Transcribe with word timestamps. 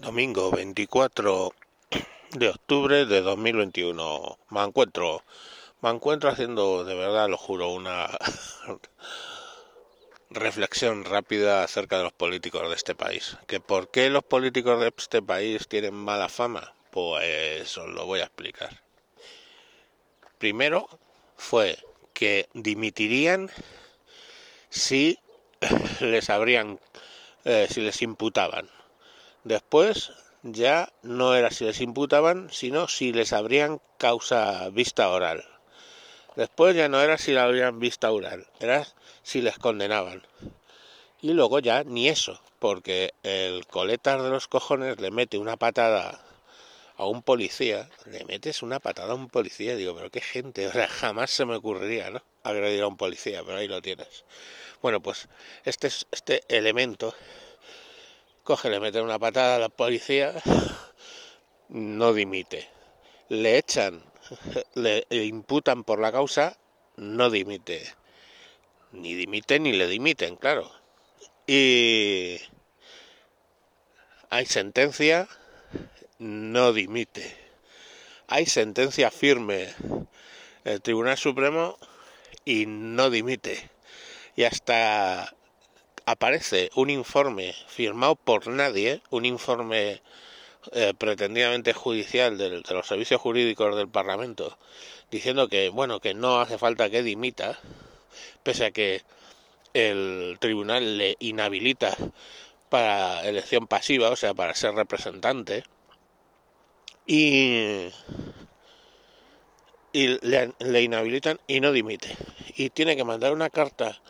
Domingo 0.00 0.50
24 0.52 1.52
de 2.30 2.48
octubre 2.48 3.04
de 3.04 3.20
2021. 3.20 4.38
Me 4.50 4.62
encuentro, 4.62 5.24
me 5.80 5.90
encuentro 5.90 6.30
haciendo, 6.30 6.84
de 6.84 6.94
verdad, 6.94 7.28
lo 7.28 7.36
juro, 7.36 7.70
una 7.70 8.08
reflexión 10.30 11.04
rápida 11.04 11.64
acerca 11.64 11.98
de 11.98 12.04
los 12.04 12.12
políticos 12.12 12.68
de 12.68 12.74
este 12.74 12.94
país. 12.94 13.36
¿Que 13.46 13.60
por 13.60 13.90
qué 13.90 14.08
los 14.08 14.22
políticos 14.22 14.80
de 14.80 14.92
este 14.96 15.20
país 15.20 15.66
tienen 15.66 15.94
mala 15.94 16.28
fama? 16.28 16.74
Pues 16.90 17.76
os 17.76 17.88
lo 17.88 18.06
voy 18.06 18.20
a 18.20 18.24
explicar. 18.24 18.82
Primero 20.38 20.88
fue 21.36 21.76
que 22.14 22.48
dimitirían 22.54 23.50
si 24.70 25.18
les 26.00 26.30
habrían, 26.30 26.78
eh, 27.44 27.66
si 27.68 27.80
les 27.80 28.00
imputaban 28.02 28.70
Después 29.44 30.12
ya 30.42 30.92
no 31.02 31.34
era 31.34 31.50
si 31.50 31.64
les 31.64 31.80
imputaban, 31.80 32.48
sino 32.50 32.88
si 32.88 33.12
les 33.12 33.32
habrían 33.32 33.80
causa 33.98 34.68
vista 34.70 35.08
oral. 35.08 35.44
Después 36.36 36.76
ya 36.76 36.88
no 36.88 37.00
era 37.00 37.18
si 37.18 37.32
la 37.32 37.44
habrían 37.44 37.80
vista 37.80 38.10
oral, 38.10 38.46
era 38.60 38.86
si 39.22 39.42
les 39.42 39.58
condenaban. 39.58 40.22
Y 41.20 41.32
luego 41.32 41.58
ya 41.58 41.82
ni 41.82 42.08
eso, 42.08 42.40
porque 42.60 43.12
el 43.24 43.66
coletar 43.66 44.22
de 44.22 44.30
los 44.30 44.46
cojones 44.46 45.00
le 45.00 45.10
mete 45.10 45.38
una 45.38 45.56
patada 45.56 46.20
a 46.96 47.06
un 47.06 47.22
policía, 47.22 47.88
le 48.06 48.24
metes 48.24 48.62
una 48.62 48.80
patada 48.80 49.12
a 49.12 49.16
un 49.16 49.28
policía, 49.28 49.76
digo, 49.76 49.94
pero 49.94 50.10
qué 50.10 50.20
gente, 50.20 50.66
o 50.66 50.72
sea, 50.72 50.88
jamás 50.88 51.30
se 51.30 51.44
me 51.44 51.56
ocurriría, 51.56 52.10
¿no? 52.10 52.22
Agredir 52.42 52.82
a 52.82 52.88
un 52.88 52.96
policía, 52.96 53.42
pero 53.44 53.58
ahí 53.58 53.68
lo 53.68 53.82
tienes. 53.82 54.24
Bueno, 54.82 55.00
pues 55.00 55.28
este, 55.64 55.88
este 55.88 56.42
elemento 56.48 57.14
coge, 58.48 58.70
le 58.70 58.80
mete 58.80 59.02
una 59.02 59.18
patada 59.18 59.56
a 59.56 59.58
la 59.58 59.68
policía, 59.68 60.32
no 61.68 62.14
dimite. 62.14 62.66
Le 63.28 63.58
echan, 63.58 64.02
le 64.74 65.04
imputan 65.10 65.84
por 65.84 66.00
la 66.00 66.10
causa, 66.10 66.56
no 66.96 67.28
dimite. 67.28 67.94
Ni 68.92 69.14
dimite 69.14 69.60
ni 69.60 69.72
le 69.72 69.86
dimiten, 69.86 70.36
claro. 70.36 70.72
Y 71.46 72.40
hay 74.30 74.46
sentencia, 74.46 75.28
no 76.18 76.72
dimite. 76.72 77.36
Hay 78.28 78.46
sentencia 78.46 79.10
firme 79.10 79.74
el 80.64 80.80
Tribunal 80.80 81.18
Supremo 81.18 81.76
y 82.46 82.64
no 82.64 83.10
dimite. 83.10 83.68
Y 84.36 84.44
hasta 84.44 85.34
aparece 86.10 86.70
un 86.74 86.88
informe 86.88 87.54
firmado 87.66 88.16
por 88.16 88.46
nadie, 88.46 89.02
un 89.10 89.26
informe 89.26 90.00
eh, 90.72 90.94
pretendidamente 90.96 91.74
judicial 91.74 92.38
de 92.38 92.62
los 92.62 92.86
servicios 92.86 93.20
jurídicos 93.20 93.76
del 93.76 93.88
Parlamento, 93.88 94.58
diciendo 95.10 95.48
que 95.48 95.68
bueno 95.68 96.00
que 96.00 96.14
no 96.14 96.40
hace 96.40 96.56
falta 96.56 96.88
que 96.88 97.02
dimita, 97.02 97.58
pese 98.42 98.64
a 98.66 98.70
que 98.70 99.02
el 99.74 100.38
tribunal 100.40 100.96
le 100.96 101.16
inhabilita 101.20 101.94
para 102.70 103.26
elección 103.28 103.66
pasiva, 103.66 104.08
o 104.08 104.16
sea, 104.16 104.32
para 104.32 104.54
ser 104.54 104.74
representante, 104.74 105.64
y, 107.06 107.88
y 109.92 110.18
le, 110.22 110.52
le 110.58 110.82
inhabilitan 110.82 111.38
y 111.46 111.60
no 111.60 111.72
dimite. 111.72 112.16
Y 112.56 112.70
tiene 112.70 112.96
que 112.96 113.04
mandar 113.04 113.32
una 113.32 113.50
carta 113.50 114.00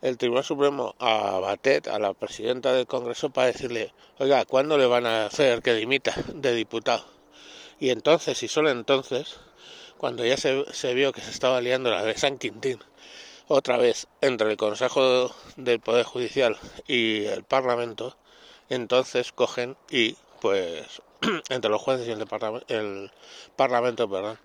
el 0.00 0.16
Tribunal 0.16 0.44
Supremo 0.44 0.94
a 0.98 1.38
Batet, 1.40 1.88
a 1.88 1.98
la 1.98 2.14
presidenta 2.14 2.72
del 2.72 2.86
Congreso, 2.86 3.30
para 3.30 3.48
decirle, 3.48 3.92
oiga, 4.18 4.44
¿cuándo 4.44 4.78
le 4.78 4.86
van 4.86 5.06
a 5.06 5.26
hacer 5.26 5.62
que 5.62 5.74
dimita 5.74 6.14
de 6.34 6.54
diputado? 6.54 7.04
Y 7.80 7.90
entonces, 7.90 8.42
y 8.42 8.48
solo 8.48 8.70
entonces, 8.70 9.36
cuando 9.96 10.24
ya 10.24 10.36
se, 10.36 10.64
se 10.72 10.94
vio 10.94 11.12
que 11.12 11.20
se 11.20 11.30
estaba 11.30 11.60
liando 11.60 11.90
la 11.90 12.04
de 12.04 12.16
San 12.16 12.38
Quintín, 12.38 12.78
otra 13.48 13.76
vez 13.76 14.06
entre 14.20 14.50
el 14.50 14.56
Consejo 14.56 15.34
del 15.56 15.80
Poder 15.80 16.04
Judicial 16.04 16.56
y 16.86 17.24
el 17.24 17.44
Parlamento, 17.44 18.16
entonces 18.68 19.32
cogen 19.32 19.76
y, 19.90 20.16
pues, 20.40 21.02
entre 21.48 21.70
los 21.70 21.82
jueces 21.82 22.06
y 22.06 22.12
el, 22.12 22.24
el 22.68 23.10
Parlamento, 23.56 24.08
perdón, 24.08 24.38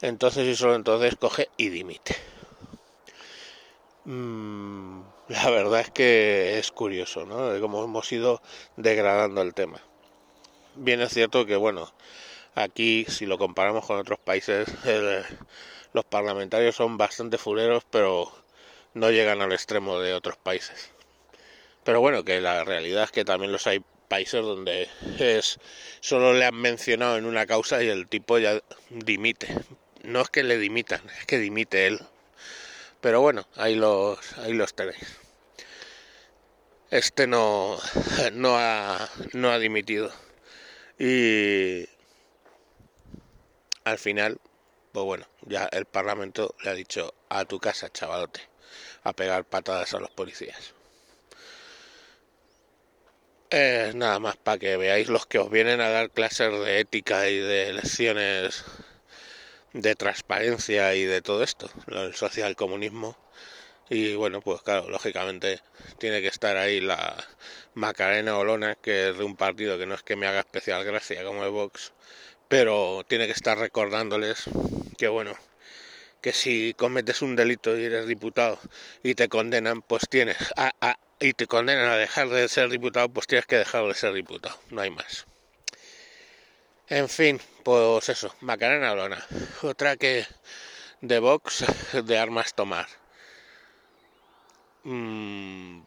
entonces 0.00 0.46
y 0.46 0.56
solo 0.56 0.74
entonces 0.74 1.16
coge 1.16 1.48
y 1.56 1.68
dimite. 1.68 2.29
Mm, 4.10 5.02
la 5.28 5.50
verdad 5.50 5.82
es 5.82 5.90
que 5.92 6.58
es 6.58 6.72
curioso, 6.72 7.26
¿no? 7.26 7.50
De 7.50 7.60
cómo 7.60 7.84
hemos 7.84 8.10
ido 8.10 8.42
degradando 8.76 9.40
el 9.40 9.54
tema. 9.54 9.80
Bien 10.74 11.00
es 11.00 11.12
cierto 11.14 11.46
que, 11.46 11.54
bueno, 11.54 11.94
aquí 12.56 13.04
si 13.08 13.24
lo 13.24 13.38
comparamos 13.38 13.86
con 13.86 13.98
otros 13.98 14.18
países, 14.18 14.68
los 15.92 16.04
parlamentarios 16.06 16.74
son 16.74 16.96
bastante 16.98 17.38
fuleros, 17.38 17.84
pero 17.88 18.32
no 18.94 19.12
llegan 19.12 19.42
al 19.42 19.52
extremo 19.52 20.00
de 20.00 20.12
otros 20.14 20.36
países. 20.36 20.90
Pero 21.84 22.00
bueno, 22.00 22.24
que 22.24 22.40
la 22.40 22.64
realidad 22.64 23.04
es 23.04 23.12
que 23.12 23.24
también 23.24 23.52
los 23.52 23.68
hay 23.68 23.80
países 24.08 24.42
donde 24.42 24.88
es 25.20 25.60
solo 26.00 26.32
le 26.32 26.46
han 26.46 26.56
mencionado 26.56 27.16
en 27.16 27.26
una 27.26 27.46
causa 27.46 27.80
y 27.80 27.88
el 27.88 28.08
tipo 28.08 28.38
ya 28.38 28.60
dimite. 28.90 29.54
No 30.02 30.20
es 30.22 30.30
que 30.30 30.42
le 30.42 30.58
dimitan, 30.58 31.00
es 31.20 31.26
que 31.26 31.38
dimite 31.38 31.86
él. 31.86 32.00
Pero 33.00 33.20
bueno, 33.20 33.46
ahí 33.56 33.76
los, 33.76 34.18
ahí 34.38 34.52
los 34.52 34.74
tenéis. 34.74 35.18
Este 36.90 37.26
no, 37.26 37.78
no, 38.32 38.56
ha, 38.58 39.08
no 39.32 39.50
ha 39.50 39.58
dimitido. 39.58 40.12
Y 40.98 41.88
al 43.84 43.98
final, 43.98 44.38
pues 44.92 45.04
bueno, 45.04 45.26
ya 45.42 45.68
el 45.72 45.86
Parlamento 45.86 46.54
le 46.62 46.70
ha 46.70 46.74
dicho 46.74 47.14
a 47.28 47.44
tu 47.46 47.58
casa, 47.58 47.90
chavalote, 47.90 48.40
a 49.04 49.12
pegar 49.14 49.44
patadas 49.44 49.94
a 49.94 50.00
los 50.00 50.10
policías. 50.10 50.74
Eh, 53.52 53.92
nada 53.96 54.20
más 54.20 54.36
para 54.36 54.58
que 54.58 54.76
veáis 54.76 55.08
los 55.08 55.26
que 55.26 55.38
os 55.38 55.50
vienen 55.50 55.80
a 55.80 55.90
dar 55.90 56.10
clases 56.10 56.52
de 56.52 56.80
ética 56.80 57.28
y 57.28 57.38
de 57.38 57.72
lecciones 57.72 58.64
de 59.72 59.94
transparencia 59.94 60.94
y 60.94 61.04
de 61.04 61.22
todo 61.22 61.42
esto, 61.42 61.70
el 61.88 62.14
socialcomunismo. 62.14 63.16
Y 63.88 64.14
bueno, 64.14 64.40
pues 64.40 64.62
claro, 64.62 64.88
lógicamente 64.88 65.60
tiene 65.98 66.20
que 66.20 66.28
estar 66.28 66.56
ahí 66.56 66.80
la 66.80 67.16
Macarena 67.74 68.38
Olona, 68.38 68.76
que 68.76 69.10
es 69.10 69.18
de 69.18 69.24
un 69.24 69.36
partido 69.36 69.78
que 69.78 69.86
no 69.86 69.94
es 69.94 70.02
que 70.02 70.16
me 70.16 70.26
haga 70.26 70.40
especial 70.40 70.84
gracia 70.84 71.24
como 71.24 71.44
el 71.44 71.50
Vox, 71.50 71.92
pero 72.48 73.04
tiene 73.08 73.26
que 73.26 73.32
estar 73.32 73.58
recordándoles 73.58 74.44
que 74.96 75.08
bueno, 75.08 75.34
que 76.20 76.32
si 76.32 76.74
cometes 76.74 77.22
un 77.22 77.36
delito 77.36 77.76
y 77.76 77.84
eres 77.84 78.06
diputado 78.06 78.58
y 79.02 79.14
te 79.14 79.28
condenan, 79.28 79.82
pues 79.82 80.08
tienes 80.08 80.36
a, 80.56 80.72
a, 80.80 80.98
y 81.18 81.32
te 81.32 81.46
condenan 81.46 81.88
a 81.88 81.96
dejar 81.96 82.28
de 82.28 82.48
ser 82.48 82.68
diputado, 82.70 83.08
pues 83.08 83.26
tienes 83.26 83.46
que 83.46 83.56
dejar 83.56 83.86
de 83.86 83.94
ser 83.94 84.12
diputado, 84.12 84.56
no 84.70 84.82
hay 84.82 84.90
más. 84.90 85.26
En 86.90 87.08
fin, 87.08 87.40
pues 87.62 88.08
eso, 88.08 88.34
Macarena 88.40 88.90
Olona. 88.90 89.24
Otra 89.62 89.96
que 89.96 90.26
de 91.00 91.20
Vox 91.20 91.64
de 91.92 92.18
armas 92.18 92.52
tomar. 92.52 92.88
Mm, 94.82 95.82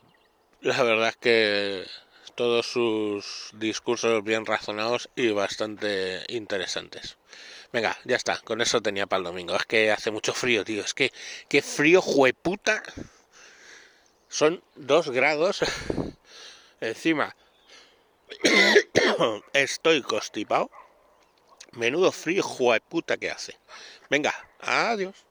la 0.62 0.82
verdad 0.82 1.10
es 1.10 1.18
que 1.18 1.86
todos 2.36 2.68
sus 2.68 3.50
discursos 3.56 4.24
bien 4.24 4.46
razonados 4.46 5.10
y 5.18 5.32
bastante 5.32 6.24
interesantes. 6.30 7.18
Venga, 7.74 7.98
ya 8.06 8.16
está, 8.16 8.40
con 8.40 8.62
eso 8.62 8.82
tenía 8.82 9.06
para 9.06 9.18
el 9.18 9.26
domingo. 9.26 9.58
Es 9.58 9.66
que 9.66 9.92
hace 9.92 10.10
mucho 10.10 10.34
frío, 10.34 10.64
tío. 10.64 10.84
Es 10.84 10.94
que, 10.94 11.12
qué 11.50 11.62
frío, 11.62 12.02
jueputa. 12.02 12.82
Son 14.30 14.64
dos 14.76 15.10
grados. 15.10 15.60
Encima, 16.80 17.36
estoy 19.54 20.02
constipado. 20.02 20.72
Menudo 21.76 22.12
frío, 22.12 22.44
puta 22.90 23.18
que 23.18 23.30
hace. 23.30 23.58
Venga, 24.10 24.34
adiós. 24.60 25.26